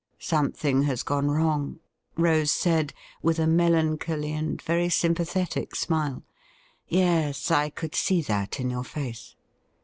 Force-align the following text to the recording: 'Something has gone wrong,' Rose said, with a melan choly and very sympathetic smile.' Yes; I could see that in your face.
'Something 0.17 0.81
has 0.89 1.03
gone 1.03 1.29
wrong,' 1.29 1.79
Rose 2.17 2.49
said, 2.51 2.91
with 3.21 3.37
a 3.37 3.45
melan 3.45 3.99
choly 3.99 4.31
and 4.31 4.59
very 4.59 4.89
sympathetic 4.89 5.75
smile.' 5.75 6.23
Yes; 6.87 7.51
I 7.51 7.69
could 7.69 7.93
see 7.93 8.23
that 8.23 8.59
in 8.59 8.71
your 8.71 8.83
face. 8.83 9.35